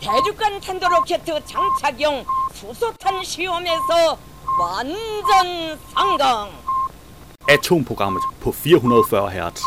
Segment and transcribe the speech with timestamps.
[0.00, 4.18] 대륙간 탄도로켓 장착용 수소탄 시험에서
[4.58, 6.50] 완전 성공.
[7.48, 9.62] Atomprogrammet på 440 Hz.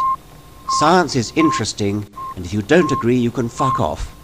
[0.79, 2.05] Science is interesting,
[2.35, 4.19] and if you don't agree, you can fuck off.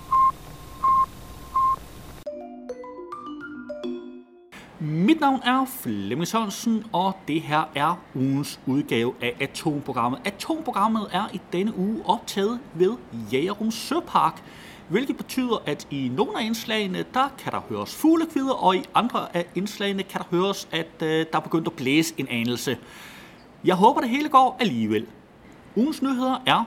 [4.80, 10.20] Mit navn er Flemming Sørensen, og det her er ugens udgave af Atomprogrammet.
[10.26, 12.98] Atomprogrammet er i denne uge optaget ved
[13.32, 14.44] Jægerum Søpark,
[14.91, 19.37] hvilket betyder, at i nogle af indslagene, der kan der høres fuglekvider, og i andre
[19.37, 22.79] af indslagene kan der høres, at øh, der er begyndt at blæse en anelse.
[23.65, 25.07] Jeg håber, det hele går alligevel.
[25.77, 26.65] Ugens nyheder er,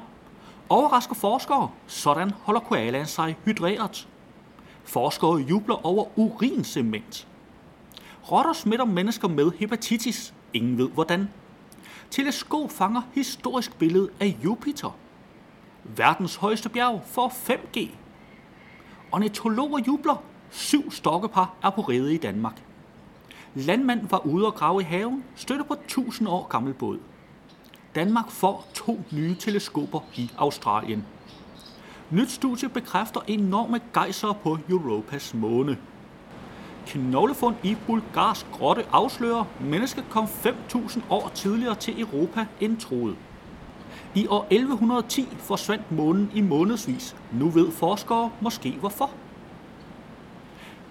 [0.70, 4.07] overrasker forskere, sådan holder koalaen sig hydreret.
[4.84, 7.27] Forskere jubler over urincement.
[8.31, 10.34] Rotter smitter mennesker med hepatitis.
[10.53, 11.29] Ingen ved hvordan.
[12.12, 14.98] Teleskop fanger historisk billede af Jupiter.
[15.84, 18.02] Verdens højeste bjerg får 5G.
[19.13, 20.23] Ornitologer jubler.
[20.49, 22.63] Syv stokkepar er på rede i Danmark.
[23.55, 26.99] Landmanden var ude og grave i haven, støtte på 1000 år gammel båd.
[27.96, 31.05] Danmark får to nye teleskoper i Australien.
[32.12, 35.77] Nyt studie bekræfter enorme gejser på Europas måne.
[36.85, 43.15] Knoglefund i bulgarsk grotte afslører, mennesket kom 5.000 år tidligere til Europa end troet.
[44.15, 47.15] I år 1110 forsvandt månen i månedsvis.
[47.31, 49.11] Nu ved forskere måske hvorfor.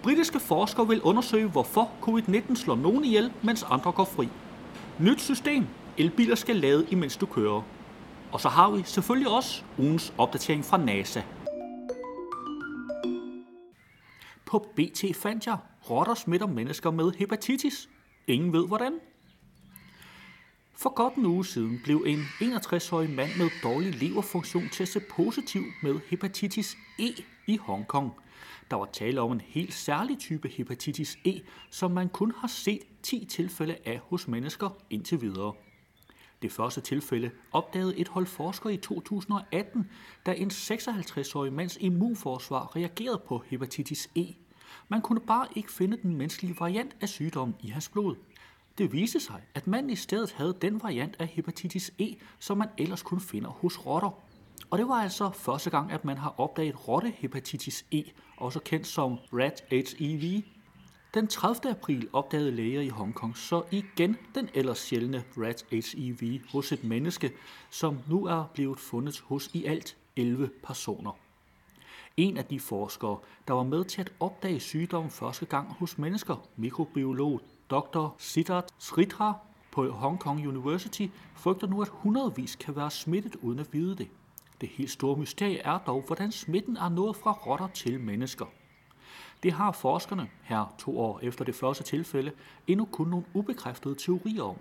[0.03, 4.29] Britiske forskere vil undersøge, hvorfor covid-19 slår nogen ihjel, mens andre går fri.
[4.99, 5.67] Nyt system.
[5.99, 7.63] Elbiler skal lade, imens du kører.
[8.33, 11.23] Og så har vi selvfølgelig også ugens opdatering fra NASA.
[14.47, 15.57] På BT fandt jeg,
[15.91, 17.89] rotter smitter mennesker med hepatitis.
[18.27, 18.93] Ingen ved hvordan.
[20.83, 26.01] For godt en uge siden blev en 61-årig mand med dårlig leverfunktion testet positiv med
[26.07, 27.09] hepatitis E
[27.47, 28.13] i Hongkong.
[28.71, 32.81] Der var tale om en helt særlig type hepatitis E, som man kun har set
[33.03, 35.53] 10 tilfælde af hos mennesker indtil videre.
[36.43, 39.91] Det første tilfælde opdagede et hold forskere i 2018,
[40.27, 44.25] da en 56-årig mands immunforsvar reagerede på hepatitis E.
[44.89, 48.17] Man kunne bare ikke finde den menneskelige variant af sygdommen i hans blod.
[48.79, 52.69] Det viste sig, at manden i stedet havde den variant af hepatitis E, som man
[52.79, 54.11] ellers kun finder hos rotter.
[54.71, 58.03] Og det var altså første gang, at man har opdaget rottehepatitis E,
[58.37, 59.65] også kendt som rat
[59.99, 60.43] HEV.
[61.15, 61.71] Den 30.
[61.71, 67.33] april opdagede læger i Hongkong så igen den ellers sjældne rat HEV hos et menneske,
[67.71, 71.19] som nu er blevet fundet hos i alt 11 personer.
[72.17, 73.19] En af de forskere,
[73.49, 77.41] der var med til at opdage sygdommen første gang hos mennesker, mikrobiolog
[77.73, 78.15] Dr.
[78.19, 79.41] Siddharth Sridhar
[79.71, 84.09] på Hong Kong University, frygter nu, at hundredvis kan være smittet uden at vide det.
[84.61, 88.47] Det helt store mysterie er dog, hvordan smitten er nået fra rotter til mennesker.
[89.43, 92.33] Det har forskerne, her to år efter det første tilfælde,
[92.67, 94.57] endnu kun nogle ubekræftede teorier om.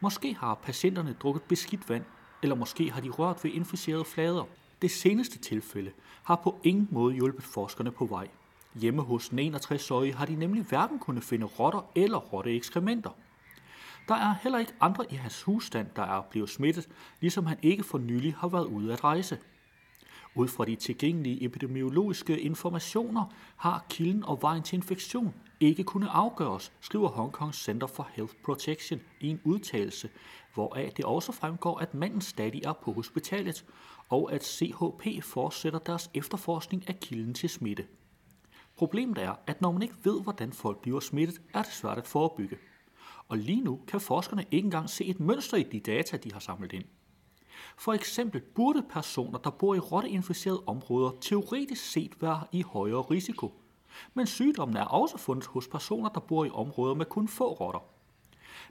[0.00, 2.04] Måske har patienterne drukket beskidt vand,
[2.42, 4.44] eller måske har de rørt ved inficerede flader.
[4.82, 5.92] Det seneste tilfælde
[6.22, 8.28] har på ingen måde hjulpet forskerne på vej.
[8.74, 13.10] Hjemme hos den 61-årige har de nemlig hverken kunnet finde rotter eller rotteekskrementer.
[14.08, 16.88] Der er heller ikke andre i hans husstand, der er blevet smittet,
[17.20, 19.38] ligesom han ikke for nylig har været ude at rejse.
[20.34, 23.24] Ud fra de tilgængelige epidemiologiske informationer
[23.56, 28.34] har kilden og vejen til infektion ikke kunne afgøres, skriver Hong Kong Center for Health
[28.44, 30.08] Protection i en udtalelse,
[30.54, 33.64] hvoraf det også fremgår, at manden stadig er på hospitalet,
[34.08, 37.86] og at CHP fortsætter deres efterforskning af kilden til smitte.
[38.76, 42.06] Problemet er, at når man ikke ved, hvordan folk bliver smittet, er det svært at
[42.06, 42.56] forebygge.
[43.28, 46.40] Og lige nu kan forskerne ikke engang se et mønster i de data, de har
[46.40, 46.84] samlet ind.
[47.76, 53.54] For eksempel burde personer, der bor i rotteinficerede områder, teoretisk set være i højere risiko.
[54.14, 57.80] Men sygdommen er også fundet hos personer, der bor i områder med kun få rotter.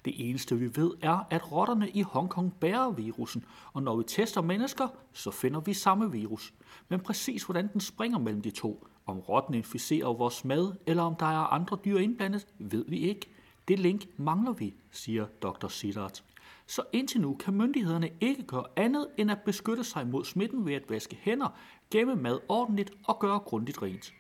[0.06, 4.42] Det eneste vi ved er, at rotterne i Hongkong bærer virusen, og når vi tester
[4.42, 6.54] mennesker, så finder vi samme virus.
[6.90, 11.16] Men præcis hvordan den springer mellem de to, om rotten inficerer vores mad, eller om
[11.16, 13.28] der er andre dyr indblandet, ved vi ikke.
[13.68, 15.68] Det link mangler vi, siger Dr.
[15.68, 16.22] Siddharth.
[16.68, 20.74] Så indtil nu kan myndighederne ikke gøre andet end at beskytte sig mod smitten ved
[20.74, 21.58] at vaske hænder,
[21.92, 24.14] gemme mad ordentligt og gøre grundigt rent.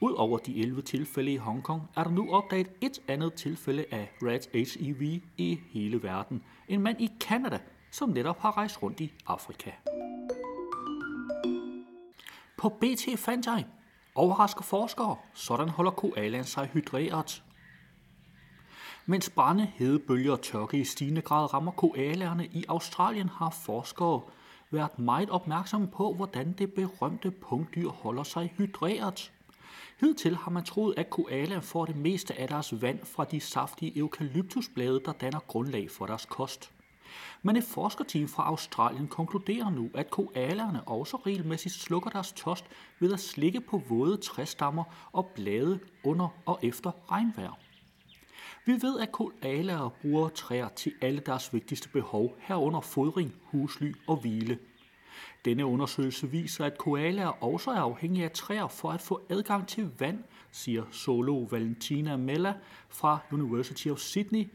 [0.00, 4.48] Udover de 11 tilfælde i Hongkong, er der nu opdaget et andet tilfælde af rat
[4.52, 6.42] HIV i hele verden.
[6.68, 7.58] En mand i Kanada,
[7.90, 9.70] som netop har rejst rundt i Afrika.
[12.58, 13.64] På BT fandt jeg,
[14.16, 17.42] overrasker forskere, sådan holder koalaen sig hydreret.
[19.06, 24.20] Mens brænde, hedebølger og tørke i stigende grad rammer koalerne i Australien, har forskere
[24.70, 29.32] været meget opmærksomme på, hvordan det berømte punktdyr holder sig hydreret.
[30.00, 33.98] Hidtil har man troet, at koalaer får det meste af deres vand fra de saftige
[33.98, 36.72] eukalyptusblade, der danner grundlag for deres kost.
[37.42, 42.64] Men et forskerteam fra Australien konkluderer nu, at koalerne også regelmæssigt slukker deres tørst
[43.00, 47.58] ved at slikke på våde træstammer og blade under og efter regnvejr.
[48.66, 54.16] Vi ved, at koalaer bruger træer til alle deres vigtigste behov, herunder fodring, husly og
[54.16, 54.58] hvile.
[55.44, 59.90] Denne undersøgelse viser, at koalaer også er afhængige af træer for at få adgang til
[59.98, 62.54] vand, siger Solo Valentina Mella
[62.88, 64.48] fra University of Sydney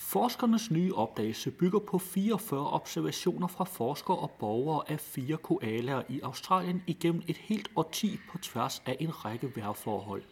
[0.00, 6.20] Forskernes nye opdagelse bygger på 44 observationer fra forskere og borgere af fire koalaer i
[6.20, 10.22] Australien igennem et helt årti på tværs af en række vejrforhold.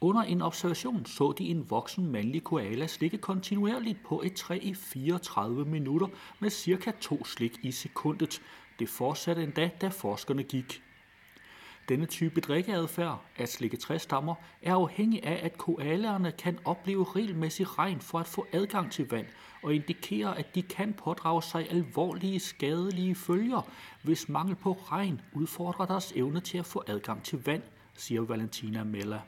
[0.00, 4.74] Under en observation så de en voksen mandlig koala slikke kontinuerligt på et træ i
[4.74, 6.06] 34 minutter
[6.40, 8.42] med cirka to slik i sekundet.
[8.78, 10.82] Det fortsatte endda, da forskerne gik.
[11.88, 18.00] Denne type drikkeadfærd, at slikke træstammer, er afhængig af, at koalerne kan opleve regelmæssig regn
[18.00, 19.26] for at få adgang til vand,
[19.62, 23.68] og indikerer, at de kan pådrage sig alvorlige skadelige følger,
[24.02, 27.62] hvis mangel på regn udfordrer deres evne til at få adgang til vand,
[27.94, 29.20] siger Valentina Mella.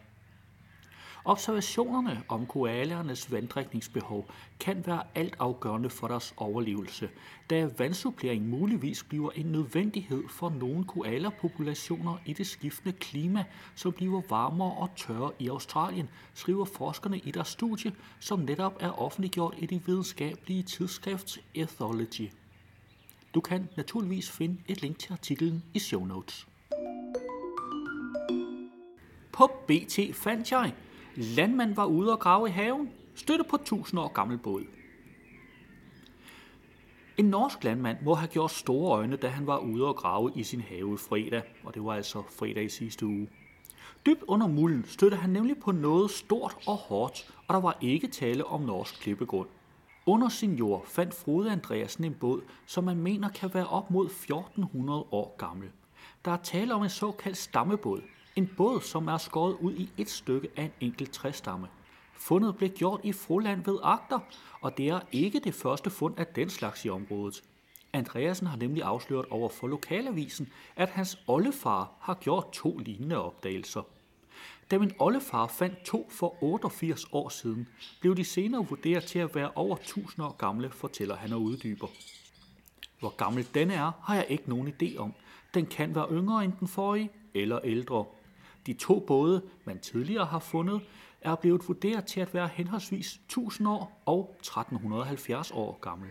[1.24, 4.30] Observationerne om koalernes vanddrikningsbehov
[4.60, 7.10] kan være altafgørende for deres overlevelse,
[7.50, 13.44] da vandsupplering muligvis bliver en nødvendighed for nogle koalapopulationer i det skiftende klima,
[13.74, 18.90] som bliver varmere og tørre i Australien, skriver forskerne i deres studie, som netop er
[18.90, 22.30] offentliggjort i det videnskabelige tidsskrift Ethology.
[23.34, 26.46] Du kan naturligvis finde et link til artiklen i show notes.
[29.32, 30.74] På BT fandt jeg,
[31.16, 34.64] Landmand var ude og grave i haven, støtte på 1000 år gammel båd.
[37.16, 40.42] En norsk landmand må have gjort store øjne, da han var ude og grave i
[40.42, 43.28] sin have fredag, og det var altså fredag i sidste uge.
[44.06, 48.08] Dybt under mulden støtte han nemlig på noget stort og hårdt, og der var ikke
[48.08, 49.48] tale om norsk klippegrund.
[50.06, 54.06] Under sin jord fandt Frode Andreasen en båd, som man mener kan være op mod
[54.06, 55.68] 1400 år gammel.
[56.24, 58.00] Der er tale om en såkaldt stammebåd,
[58.36, 61.68] en båd, som er skåret ud i et stykke af en enkelt træstamme.
[62.14, 64.18] Fundet blev gjort i Froland ved Agter,
[64.60, 67.42] og det er ikke det første fund af den slags i området.
[67.92, 73.82] Andreasen har nemlig afsløret over for lokalavisen, at hans oldefar har gjort to lignende opdagelser.
[74.70, 77.68] Da min oldefar fandt to for 88 år siden,
[78.00, 81.88] blev de senere vurderet til at være over 1000 år gamle, fortæller han og uddyber.
[83.00, 85.12] Hvor gammel denne er, har jeg ikke nogen idé om.
[85.54, 88.04] Den kan være yngre end den forrige eller ældre.
[88.66, 90.80] De to både, man tidligere har fundet,
[91.20, 96.08] er blevet vurderet til at være henholdsvis 1000 år og 1370 år gammel.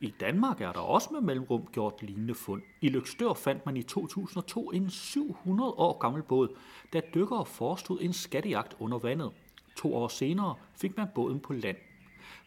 [0.00, 2.62] I Danmark er der også med mellemrum gjort lignende fund.
[2.80, 6.56] I Lykstør fandt man i 2002 en 700 år gammel båd,
[6.92, 9.30] da dykkere forestod en skattejagt under vandet.
[9.76, 11.76] To år senere fik man båden på land.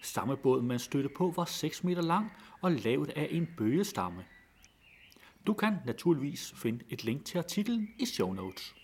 [0.01, 4.25] Samme båd, man stødte på, var 6 meter lang og lavet af en bøgestamme.
[5.47, 8.75] Du kan naturligvis finde et link til artiklen i show notes.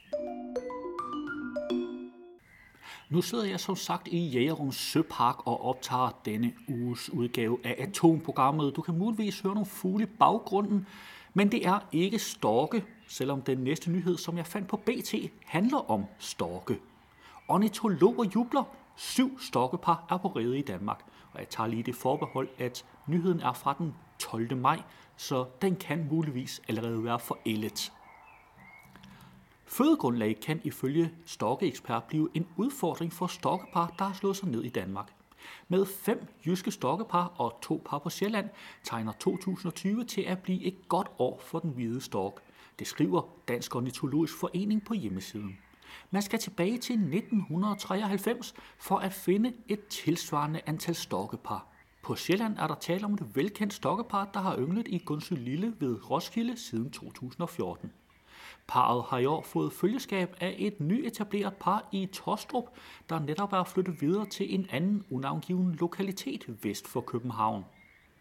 [3.10, 8.76] Nu sidder jeg som sagt i Jægerums Søpark og optager denne uges udgave af Atomprogrammet.
[8.76, 10.88] Du kan muligvis høre nogle fugle i baggrunden,
[11.34, 15.16] men det er ikke storke, selvom den næste nyhed, som jeg fandt på BT,
[15.46, 16.80] handler om storke.
[17.48, 18.64] Ornitologer jubler.
[18.96, 21.06] Syv storkepar er på rede i Danmark.
[21.34, 24.58] Og jeg tager lige det forbehold, at nyheden er fra den 12.
[24.58, 24.82] maj,
[25.18, 27.92] så den kan muligvis allerede være forældet.
[29.70, 34.70] Fødegrundlag kan ifølge stokkeekspert blive en udfordring for stokkepar, der har slået sig ned i
[34.70, 35.14] Danmark.
[35.68, 38.50] Med fem jyske stokkepar og to par på Sjælland
[38.84, 42.42] tegner 2020 til at blive et godt år for den hvide stok.
[42.80, 45.58] Det skriver Dansk Ornitologisk Forening på hjemmesiden.
[46.12, 51.68] Man skal tilbage til 1993 for at finde et tilsvarende antal stokkepar.
[52.02, 55.74] På Sjælland er der tale om et velkendt stokkepar, der har ynglet i Gunsø Lille
[55.80, 57.92] ved Roskilde siden 2014.
[58.70, 62.64] Parret har i år fået følgeskab af et nyetableret par i Tostrup,
[63.10, 67.66] der netop er flyttet videre til en anden unavngiven lokalitet vest for København.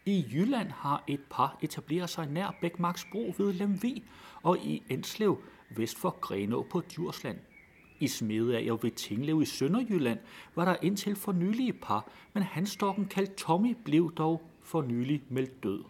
[0.06, 4.04] I Jylland har et par etableret sig nær Bækmarksbro ved Lemvi
[4.42, 5.38] og i Enslev
[5.76, 7.38] vest for Grenå på Djursland.
[8.00, 10.18] I Smedeager ved Tinglev i Sønderjylland
[10.54, 15.62] var der indtil for nylige par, men handstokken kaldt Tommy blev dog for nylig meldt
[15.62, 15.84] død.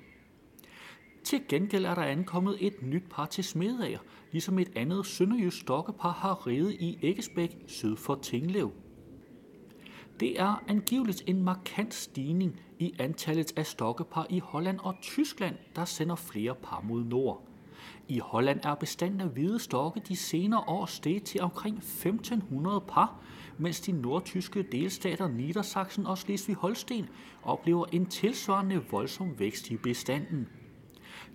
[1.28, 3.98] Til gengæld er der ankommet et nyt par til Smedager,
[4.32, 8.72] ligesom et andet sønderjysk stokkepar har reddet i Æggesbæk syd for Tinglev.
[10.20, 15.84] Det er angiveligt en markant stigning i antallet af stokkepar i Holland og Tyskland, der
[15.84, 17.48] sender flere par mod nord.
[18.08, 23.20] I Holland er bestanden af hvide stokke de senere år steget til omkring 1500 par,
[23.58, 27.04] mens de nordtyske delstater Niedersachsen og Slesvig-Holsten
[27.42, 30.48] oplever en tilsvarende voldsom vækst i bestanden.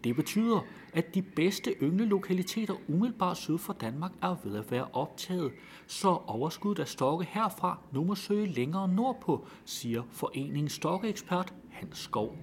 [0.04, 0.60] Det betyder,
[0.94, 5.52] at de bedste ynglelokaliteter umiddelbart syd for Danmark er ved at være optaget,
[5.88, 12.36] så overskuddet af stokke herfra nu må søge længere nordpå, siger foreningens stokkeekspert Hans Skov.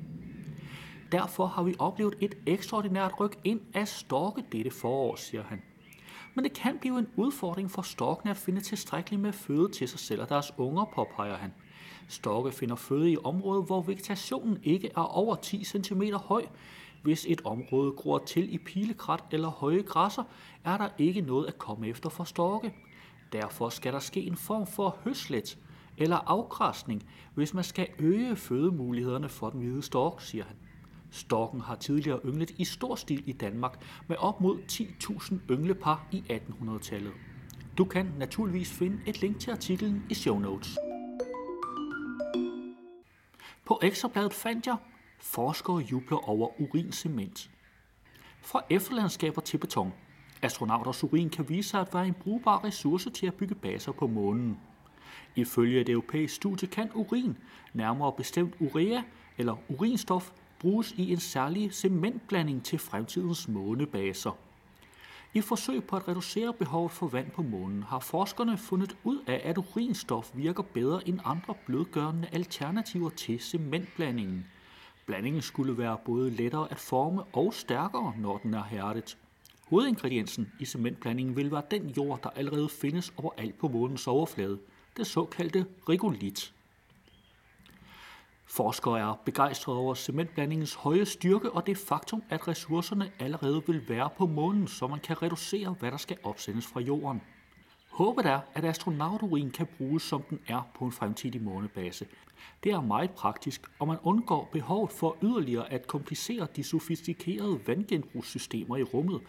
[1.13, 5.63] Derfor har vi oplevet et ekstraordinært ryk ind af storke dette forår, siger han.
[6.35, 10.01] Men det kan blive en udfordring for storkene at finde tilstrækkeligt med føde til sig
[10.01, 11.53] selv og deres unger, påpeger han.
[12.09, 16.47] Storke finder føde i områder, hvor vegetationen ikke er over 10 cm høj.
[17.03, 20.23] Hvis et område gror til i pilekrat eller høje græsser,
[20.65, 22.75] er der ikke noget at komme efter for storke.
[23.33, 25.59] Derfor skal der ske en form for høslet
[25.97, 27.03] eller afgræsning,
[27.35, 30.57] hvis man skal øge fødemulighederne for den hvide stork, siger han.
[31.11, 36.25] Storken har tidligere ynglet i stor stil i Danmark med op mod 10.000 ynglepar i
[36.31, 37.13] 1800-tallet.
[37.79, 40.79] Du kan naturligvis finde et link til artiklen i show notes.
[43.65, 44.77] På ekstrabladet fandt jeg,
[45.21, 47.51] forskere jubler over urincement.
[48.43, 49.93] Fra efterlandskaber til beton.
[50.43, 54.07] Astronauters urin kan vise sig at være en brugbar ressource til at bygge baser på
[54.07, 54.59] månen.
[55.37, 57.37] Ifølge et europæisk studie kan urin,
[57.75, 59.03] nærmere bestemt urea
[59.39, 64.39] eller urinstof, bruges i en særlig cementblanding til fremtidens månebaser.
[65.35, 69.41] I forsøg på at reducere behovet for vand på månen har forskerne fundet ud af,
[69.45, 74.47] at urinstof virker bedre end andre blødgørende alternativer til cementblandingen.
[75.11, 79.19] Blandingen skulle være både lettere at forme og stærkere, når den er hærdet.
[79.69, 84.59] Hovedingrediensen i cementblandingen vil være den jord, der allerede findes overalt på månens overflade,
[84.97, 86.55] det såkaldte regolit.
[88.47, 94.11] Forskere er begejstrede over cementblandingens høje styrke og det faktum, at ressourcerne allerede vil være
[94.19, 97.23] på månen, så man kan reducere, hvad der skal opsendes fra jorden.
[97.91, 102.07] Håbet er, at astronauturin kan bruges som den er på en fremtidig månebase.
[102.65, 108.77] Det er meget praktisk, og man undgår behovet for yderligere at komplicere de sofistikerede vandgenbrugssystemer
[108.77, 109.21] i rummet,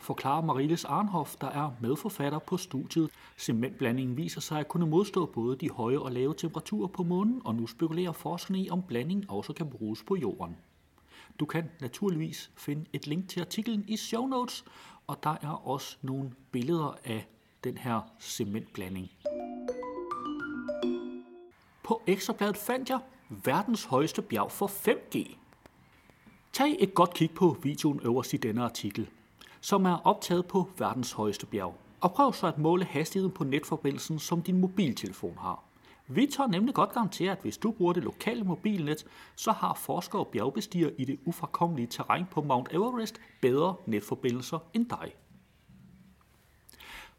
[0.00, 3.10] forklarer Marilis Arnhoff, der er medforfatter på studiet.
[3.38, 7.54] Cementblandingen viser sig at kunne modstå både de høje og lave temperaturer på månen, og
[7.54, 10.56] nu spekulerer forskerne i, om blandingen også kan bruges på jorden.
[11.40, 14.64] Du kan naturligvis finde et link til artiklen i show notes,
[15.06, 17.28] og der er også nogle billeder af
[17.64, 19.10] den her cementblanding.
[21.90, 25.36] På Ekstrabladet fandt jeg verdens højeste bjerg for 5G.
[26.52, 29.08] Tag et godt kig på videoen øverst i denne artikel
[29.60, 31.74] som er optaget på verdens højeste bjerg.
[32.00, 35.64] Og prøv så at måle hastigheden på netforbindelsen, som din mobiltelefon har.
[36.08, 39.06] Vi tør nemlig godt garantere, at hvis du bruger det lokale mobilnet,
[39.36, 44.86] så har forskere og bjergbestiger i det ufrakommelige terræn på Mount Everest bedre netforbindelser end
[44.88, 45.14] dig.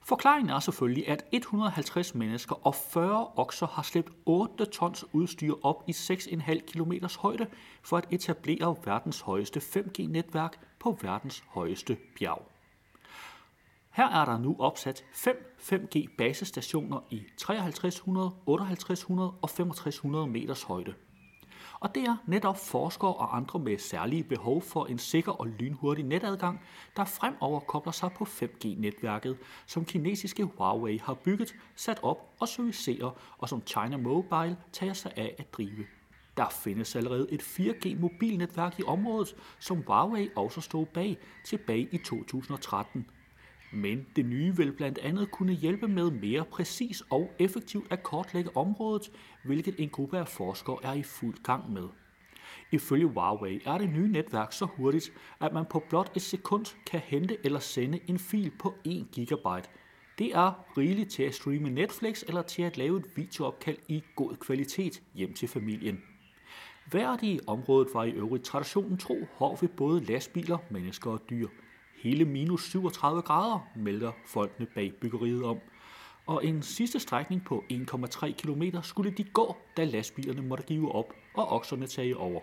[0.04, 5.84] Forklaringen er selvfølgelig, at 150 mennesker og 40 okser har slæbt 8 tons udstyr op
[5.88, 7.48] i 6,5 km højde
[7.82, 12.52] for at etablere verdens højeste 5G-netværk på verdens højeste bjerg.
[13.92, 20.94] Her er der nu opsat 5 5G-basestationer i 5300, 5800 og 6500 meters højde.
[21.82, 26.06] Og det er netop forskere og andre med særlige behov for en sikker og lynhurtig
[26.06, 26.62] netadgang,
[26.96, 33.12] der fremover kobler sig på 5G-netværket, som kinesiske Huawei har bygget, sat op og servicerer,
[33.38, 35.86] og som China Mobile tager sig af at drive.
[36.38, 43.06] Der findes allerede et 4G-mobilnetværk i området, som Huawei også stod bag tilbage i 2013.
[43.74, 48.58] Men det nye vil blandt andet kunne hjælpe med mere præcis og effektivt at kortlægge
[48.58, 49.12] området,
[49.44, 51.88] hvilket en gruppe af forskere er i fuld gang med.
[52.72, 57.00] Ifølge Huawei er det nye netværk så hurtigt, at man på blot et sekund kan
[57.00, 59.70] hente eller sende en fil på 1 gigabyte.
[60.18, 64.36] Det er rigeligt til at streame Netflix eller til at lave et videoopkald i god
[64.36, 66.04] kvalitet hjem til familien.
[66.92, 71.48] Hvert i området var i øvrigt traditionen tro hård ved både lastbiler, mennesker og dyr.
[72.02, 75.60] Hele minus 37 grader, melder folkene bag byggeriet om.
[76.26, 81.14] Og en sidste strækning på 1,3 km skulle de gå, da lastbilerne måtte give op
[81.34, 82.42] og okserne tage over.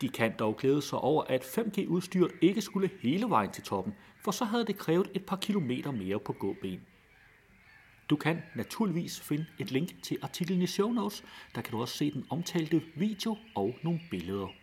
[0.00, 4.30] De kan dog glæde sig over, at 5G-udstyret ikke skulle hele vejen til toppen, for
[4.30, 6.80] så havde det krævet et par kilometer mere på gåben.
[8.10, 11.24] Du kan naturligvis finde et link til artiklen i show notes.
[11.54, 14.61] Der kan du også se den omtalte video og nogle billeder.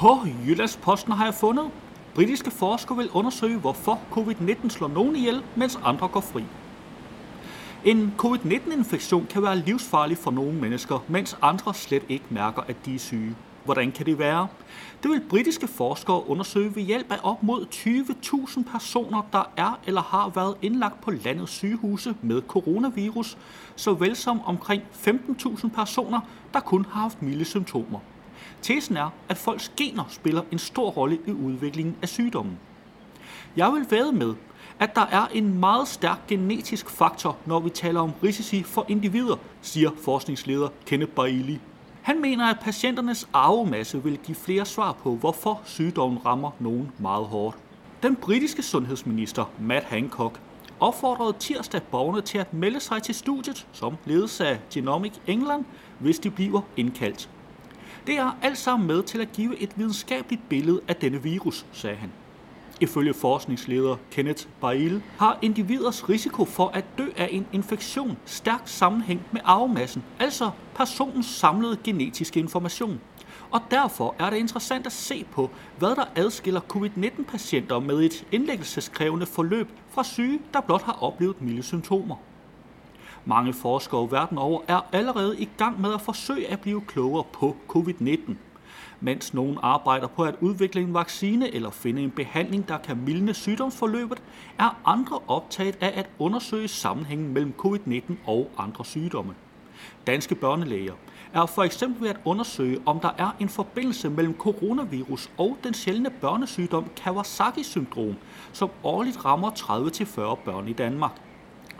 [0.00, 1.70] På Jyllandsposten har jeg fundet,
[2.14, 6.44] britiske forskere vil undersøge, hvorfor covid-19 slår nogen ihjel, mens andre går fri.
[7.84, 12.94] En covid-19-infektion kan være livsfarlig for nogle mennesker, mens andre slet ikke mærker, at de
[12.94, 13.36] er syge.
[13.64, 14.48] Hvordan kan det være?
[15.02, 20.02] Det vil britiske forskere undersøge ved hjælp af op mod 20.000 personer, der er eller
[20.02, 23.38] har været indlagt på landets sygehuse med coronavirus,
[23.76, 26.20] såvel som omkring 15.000 personer,
[26.54, 27.98] der kun har haft milde symptomer.
[28.62, 32.58] Tesen er, at folks gener spiller en stor rolle i udviklingen af sygdommen.
[33.56, 34.34] Jeg vil væde med,
[34.78, 39.36] at der er en meget stærk genetisk faktor, når vi taler om risici for individer,
[39.62, 41.58] siger forskningsleder Kenneth Bailey.
[42.02, 47.26] Han mener, at patienternes arvemasse vil give flere svar på, hvorfor sygdommen rammer nogen meget
[47.26, 47.56] hårdt.
[48.02, 50.40] Den britiske sundhedsminister Matt Hancock
[50.80, 55.64] opfordrede tirsdag borgerne til at melde sig til studiet, som ledes af Genomic England,
[55.98, 57.28] hvis de bliver indkaldt.
[58.06, 61.96] Det er alt sammen med til at give et videnskabeligt billede af denne virus, sagde
[61.96, 62.12] han.
[62.80, 69.20] Ifølge forskningsleder Kenneth Bail har individers risiko for at dø af en infektion stærkt sammenhæng
[69.32, 73.00] med arvemassen, altså personens samlede genetiske information.
[73.50, 79.26] Og derfor er det interessant at se på, hvad der adskiller covid-19-patienter med et indlæggelseskrævende
[79.26, 82.16] forløb fra syge, der blot har oplevet milde symptomer.
[83.26, 87.56] Mange forskere verden over er allerede i gang med at forsøge at blive klogere på
[87.68, 88.34] covid-19.
[89.00, 93.34] Mens nogen arbejder på at udvikle en vaccine eller finde en behandling, der kan mildne
[93.34, 94.22] sygdomsforløbet,
[94.58, 99.34] er andre optaget af at undersøge sammenhængen mellem covid-19 og andre sygdomme.
[100.06, 100.92] Danske børnelæger
[101.32, 105.74] er for eksempel ved at undersøge, om der er en forbindelse mellem coronavirus og den
[105.74, 108.16] sjældne børnesygdom Kawasaki-syndrom,
[108.52, 111.23] som årligt rammer 30-40 børn i Danmark.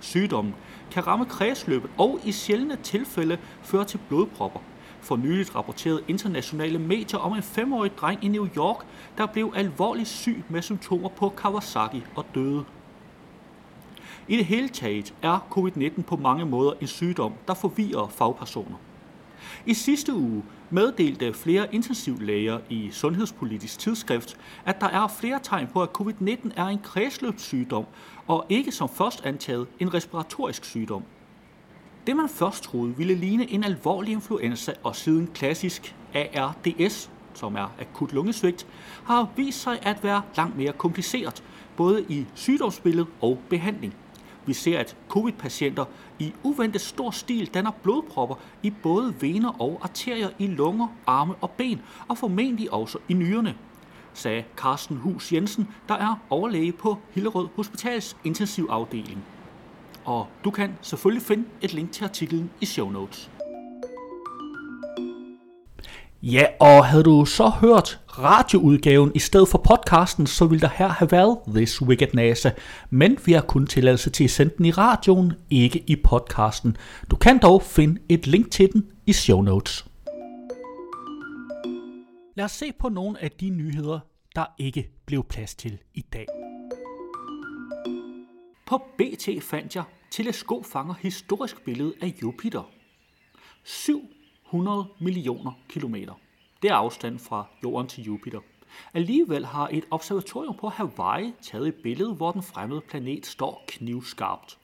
[0.04, 0.54] Sygdommen
[0.90, 4.60] kan ramme kredsløbet og i sjældne tilfælde føre til blodpropper.
[5.00, 8.86] For nyligt rapporterede internationale medier om en femårig dreng i New York,
[9.18, 12.64] der blev alvorligt syg med symptomer på Kawasaki og døde.
[14.28, 18.76] I det hele taget er covid-19 på mange måder en sygdom, der forvirrer fagpersoner.
[19.66, 24.36] I sidste uge meddelte flere intensivlæger i Sundhedspolitisk Tidsskrift,
[24.66, 27.84] at der er flere tegn på, at covid-19 er en kredsløbssygdom,
[28.26, 31.02] og ikke som først antaget en respiratorisk sygdom.
[32.06, 37.74] Det man først troede ville ligne en alvorlig influenza og siden klassisk ARDS, som er
[37.80, 38.66] akut lungesvigt,
[39.04, 41.42] har vist sig at være langt mere kompliceret,
[41.76, 43.94] både i sygdomsbillede og behandling.
[44.46, 45.84] Vi ser, at covid-patienter
[46.18, 51.50] i uventet stor stil danner blodpropper i både vener og arterier i lunger, arme og
[51.50, 53.54] ben, og formentlig også i nyrerne,
[54.14, 59.24] sagde Carsten Hus Jensen, der er overlæge på Hillerød Hospitals intensivafdeling.
[60.04, 63.30] Og du kan selvfølgelig finde et link til artiklen i show notes.
[66.32, 70.88] Ja, og havde du så hørt radioudgaven i stedet for podcasten, så ville der her
[70.88, 72.50] have været This Wicked NASA.
[72.90, 76.76] Men vi har kun tilladelse til at sende den i radioen, ikke i podcasten.
[77.10, 79.86] Du kan dog finde et link til den i show notes.
[82.34, 84.00] Lad os se på nogle af de nyheder,
[84.34, 86.26] der ikke blev plads til i dag.
[88.66, 92.70] På BT fandt jeg, teleskop fanger historisk billede af Jupiter.
[93.64, 94.13] Syv
[94.54, 96.14] 100 millioner kilometer.
[96.62, 98.40] Det er afstand fra Jorden til Jupiter.
[98.94, 104.58] Alligevel har et observatorium på Hawaii taget et billede, hvor den fremmede planet står knivskarpt.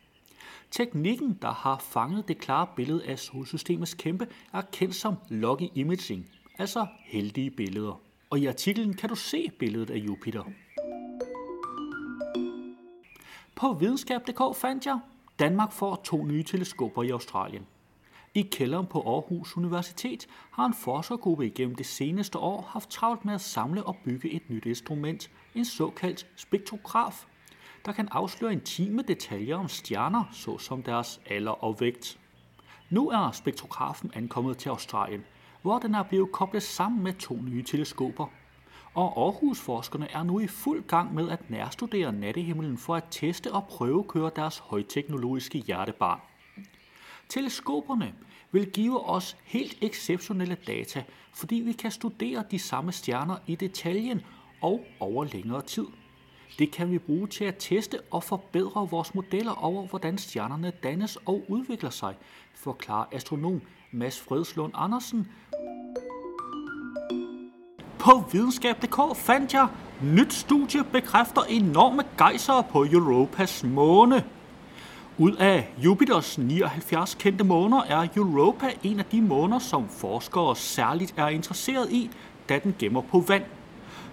[0.70, 6.30] Teknikken, der har fanget det klare billede af solsystemets kæmpe, er kendt som Lucky Imaging,
[6.58, 8.00] altså heldige billeder.
[8.30, 10.42] Og i artiklen kan du se billedet af Jupiter.
[13.54, 14.98] På videnskab.dk fandt jeg,
[15.38, 17.66] Danmark får to nye teleskoper i Australien.
[18.34, 23.34] I kælderen på Aarhus Universitet har en forskergruppe igennem det seneste år haft travlt med
[23.34, 27.26] at samle og bygge et nyt instrument, en såkaldt spektrograf,
[27.86, 32.18] der kan afsløre intime detaljer om stjerner, såsom deres alder og vægt.
[32.90, 35.24] Nu er spektrografen ankommet til Australien,
[35.62, 38.26] hvor den er blevet koblet sammen med to nye teleskoper–
[38.94, 43.64] og Aarhus-forskerne er nu i fuld gang med at nærstudere nattehimlen for at teste og
[43.64, 46.20] prøvekøre deres højteknologiske hjertebarn.
[47.30, 48.14] Teleskoperne
[48.52, 54.20] vil give os helt exceptionelle data, fordi vi kan studere de samme stjerner i detaljen
[54.60, 55.86] og over længere tid.
[56.58, 61.16] Det kan vi bruge til at teste og forbedre vores modeller over, hvordan stjernerne dannes
[61.16, 62.14] og udvikler sig,
[62.54, 63.60] forklarer astronom
[63.92, 65.28] Mads Fredslund Andersen,
[67.98, 69.68] på videnskab.dk fandt jeg,
[70.02, 74.24] nyt studie bekræfter enorme gejser på Europas måne.
[75.20, 81.14] Ud af Jupiters 79 kendte måner er Europa en af de måner, som forskere særligt
[81.16, 82.10] er interesseret i,
[82.48, 83.44] da den gemmer på vand.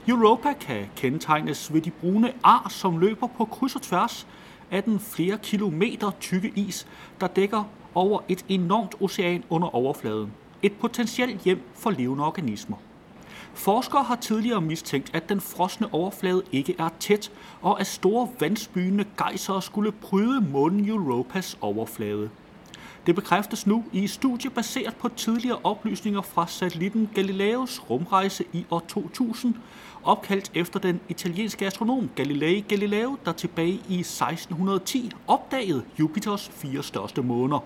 [0.07, 4.27] Europa kan kendetegnes ved de brune ar, som løber på kryds og tværs
[4.71, 6.87] af den flere kilometer tykke is,
[7.21, 7.63] der dækker
[7.95, 10.33] over et enormt ocean under overfladen.
[10.63, 12.77] Et potentielt hjem for levende organismer.
[13.57, 19.05] Forskere har tidligere mistænkt, at den frosne overflade ikke er tæt, og at store vandspyende
[19.17, 22.29] gejsere skulle bryde månen Europas overflade.
[23.05, 28.65] Det bekræftes nu i et studie baseret på tidligere oplysninger fra satellitten Galileos rumrejse i
[28.69, 29.55] år 2000,
[30.03, 37.21] opkaldt efter den italienske astronom Galilei Galileo, der tilbage i 1610 opdagede Jupiters fire største
[37.21, 37.59] måner.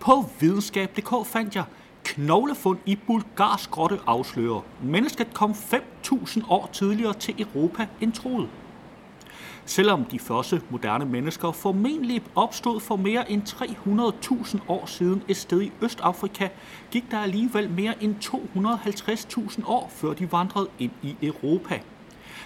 [0.00, 1.64] På videnskab.dk fandt jeg
[2.06, 4.60] knoglefund i bulgarsk grotte afslører.
[4.82, 8.48] Mennesket kom 5.000 år tidligere til Europa end troet.
[9.64, 15.62] Selvom de første moderne mennesker formentlig opstod for mere end 300.000 år siden et sted
[15.62, 16.48] i Østafrika,
[16.90, 21.80] gik der alligevel mere end 250.000 år, før de vandrede ind i Europa.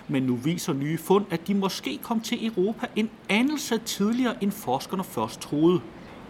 [0.08, 4.50] Men nu viser nye fund, at de måske kom til Europa en anelse tidligere, end
[4.50, 5.80] forskerne først troede.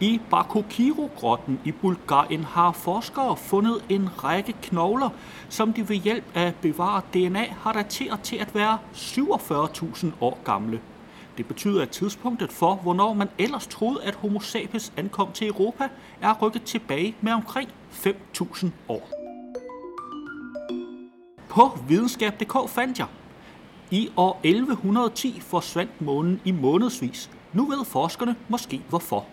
[0.02, 5.08] I Bakokiro-grotten i Bulgarien har forskere fundet en række knogler,
[5.48, 10.80] som de ved hjælp af bevaret DNA har dateret til at være 47.000 år gamle.
[11.36, 15.88] Det betyder, at tidspunktet for, hvornår man ellers troede, at Homo sapiens ankom til Europa,
[16.20, 19.10] er rykket tilbage med omkring 5.000 år.
[21.48, 23.06] På videnskab.dk fandt jeg.
[23.90, 27.30] I år 1110 forsvandt månen i månedsvis.
[27.52, 29.26] Nu ved forskerne måske hvorfor.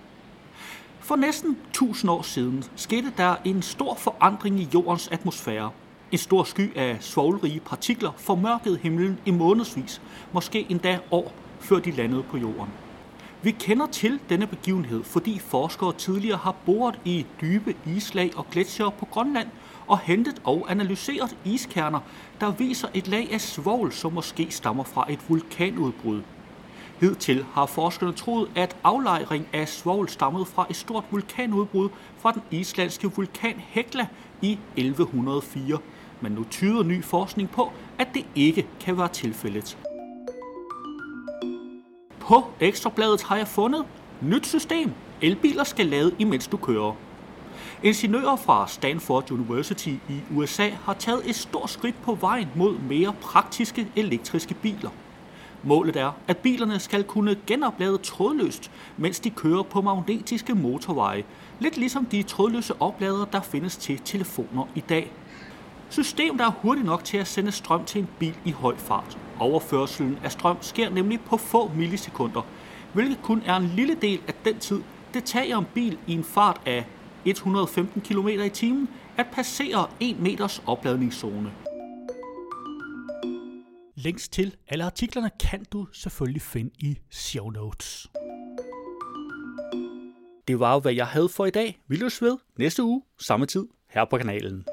[1.08, 5.72] For næsten 1000 år siden skete der en stor forandring i jordens atmosfære.
[6.12, 10.02] En stor sky af svovlrige partikler formørkede himlen i månedsvis,
[10.34, 12.70] måske endda år, før de landede på jorden.
[13.42, 18.92] Vi kender til denne begivenhed, fordi forskere tidligere har boret i dybe islag og gletsjere
[19.00, 19.48] på Grønland
[19.88, 22.00] og hentet og analyseret iskerner,
[22.42, 26.22] der viser et lag af svovl, som måske stammer fra et vulkanudbrud.
[27.00, 32.42] Hidtil har forskerne troet, at aflejring af svovl stammede fra et stort vulkanudbrud fra den
[32.52, 34.08] islandske vulkan Hekla
[34.42, 35.78] i 1104.
[36.22, 39.78] Men nu tyder ny forskning på, at det ikke kan være tilfældet.
[42.20, 43.86] På ekstrabladet har jeg fundet
[44.22, 44.92] nyt system.
[45.22, 46.96] Elbiler skal lade, imens du kører.
[47.84, 53.14] Ingeniører fra Stanford University i USA har taget et stort skridt på vejen mod mere
[53.22, 54.90] praktiske elektriske biler.
[55.64, 61.24] Målet er, at bilerne skal kunne genoplade trådløst, mens de kører på magnetiske motorveje,
[61.60, 65.12] lidt ligesom de trådløse opladere, der findes til telefoner i dag.
[65.90, 69.18] System, der er hurtigt nok til at sende strøm til en bil i høj fart.
[69.40, 72.42] Overførselen af strøm sker nemlig på få millisekunder,
[72.94, 74.82] hvilket kun er en lille del af den tid,
[75.14, 76.86] det tager en bil i en fart af
[77.26, 81.52] 115 km i timen at passere 1 meters opladningszone.
[84.00, 88.08] Links til alle artiklerne kan du selvfølgelig finde i show notes.
[90.48, 91.80] Det var jo, hvad jeg havde for i dag.
[91.88, 94.66] Vi løs ved næste uge, samme tid, her på kanalen.